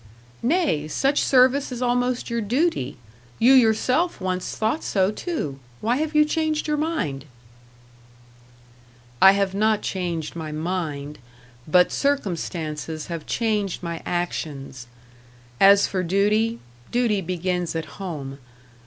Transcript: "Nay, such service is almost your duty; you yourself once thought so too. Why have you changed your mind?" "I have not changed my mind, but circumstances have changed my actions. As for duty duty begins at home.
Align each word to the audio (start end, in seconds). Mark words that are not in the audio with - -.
"Nay, 0.41 0.87
such 0.87 1.21
service 1.23 1.71
is 1.71 1.79
almost 1.79 2.27
your 2.27 2.41
duty; 2.41 2.97
you 3.37 3.53
yourself 3.53 4.19
once 4.19 4.55
thought 4.55 4.83
so 4.83 5.11
too. 5.11 5.59
Why 5.79 5.97
have 5.97 6.15
you 6.15 6.25
changed 6.25 6.67
your 6.67 6.75
mind?" 6.77 7.25
"I 9.21 9.33
have 9.33 9.53
not 9.53 9.83
changed 9.83 10.35
my 10.35 10.51
mind, 10.51 11.19
but 11.67 11.91
circumstances 11.91 13.05
have 13.13 13.27
changed 13.27 13.83
my 13.83 14.01
actions. 14.03 14.87
As 15.59 15.85
for 15.85 16.01
duty 16.01 16.57
duty 16.89 17.21
begins 17.21 17.75
at 17.75 17.85
home. 18.01 18.39